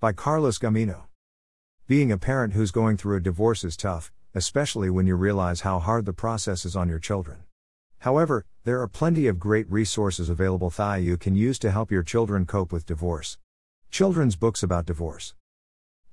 [0.00, 1.06] By Carlos Gamino.
[1.88, 5.80] Being a parent who's going through a divorce is tough, especially when you realize how
[5.80, 7.38] hard the process is on your children.
[7.98, 12.04] However, there are plenty of great resources available that you can use to help your
[12.04, 13.38] children cope with divorce.
[13.90, 15.34] Children's books about divorce.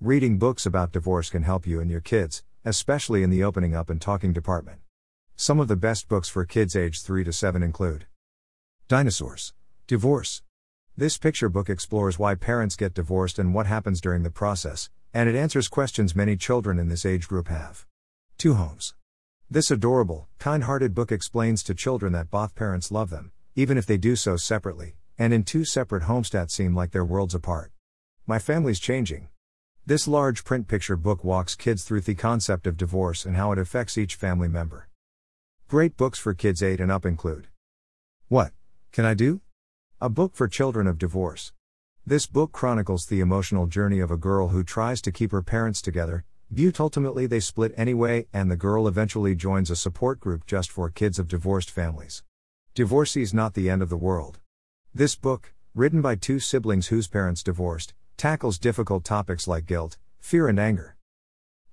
[0.01, 3.91] Reading books about divorce can help you and your kids, especially in the opening up
[3.91, 4.79] and talking department.
[5.35, 8.07] Some of the best books for kids aged 3 to 7 include
[8.87, 9.53] Dinosaurs,
[9.85, 10.41] Divorce.
[10.97, 15.27] This picture book explores why parents get divorced and what happens during the process, and
[15.27, 17.85] it answers questions many children in this age group have.
[18.37, 18.93] Two Homes.
[19.51, 23.85] This adorable, kind hearted book explains to children that both parents love them, even if
[23.85, 27.73] they do so separately, and in two separate homes that seem like they're worlds apart.
[28.25, 29.27] My family's changing.
[29.85, 33.59] This large print picture book walks kids through the concept of divorce and how it
[33.59, 34.87] affects each family member.
[35.67, 37.49] Great books for kids 8 and up include
[38.29, 38.53] What
[38.93, 39.41] Can I Do?
[40.05, 41.51] A book for children of divorce.
[42.05, 45.81] This book chronicles the emotional journey of a girl who tries to keep her parents
[45.81, 50.71] together, but ultimately they split anyway, and the girl eventually joins a support group just
[50.71, 52.21] for kids of divorced families.
[52.75, 54.37] Divorce Is Not the End of the World.
[54.93, 60.47] This book, written by two siblings whose parents divorced, tackles difficult topics like guilt, fear,
[60.47, 60.97] and anger.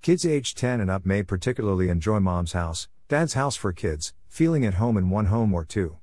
[0.01, 4.65] Kids aged 10 and up may particularly enjoy Mom's House, Dad's House for Kids, feeling
[4.65, 5.97] at home in one home or two.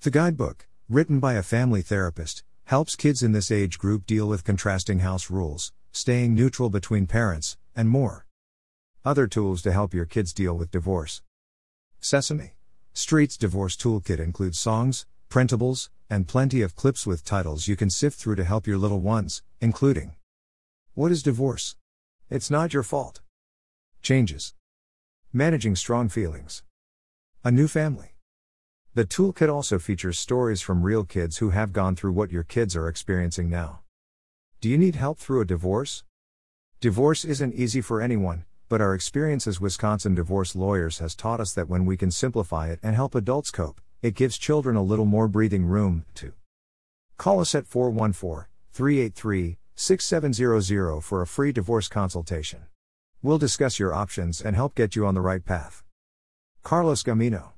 [0.00, 4.42] The guidebook, written by a family therapist, helps kids in this age group deal with
[4.42, 8.24] contrasting house rules, staying neutral between parents, and more.
[9.04, 11.20] Other tools to help your kids deal with divorce.
[12.00, 12.54] Sesame
[12.94, 18.18] Street's Divorce Toolkit includes songs, printables, and plenty of clips with titles you can sift
[18.18, 20.16] through to help your little ones, including
[20.94, 21.76] What is divorce?
[22.30, 23.20] It's not your fault.
[24.00, 24.54] Changes.
[25.34, 26.62] Managing strong feelings.
[27.44, 28.14] A new family.
[28.98, 32.74] The toolkit also features stories from real kids who have gone through what your kids
[32.74, 33.82] are experiencing now.
[34.60, 36.02] Do you need help through a divorce?
[36.80, 41.52] Divorce isn't easy for anyone, but our experience as Wisconsin divorce lawyers has taught us
[41.52, 45.04] that when we can simplify it and help adults cope, it gives children a little
[45.04, 46.32] more breathing room, too.
[47.18, 52.66] Call us at 414 383 6700 for a free divorce consultation.
[53.22, 55.84] We'll discuss your options and help get you on the right path.
[56.64, 57.50] Carlos Gamino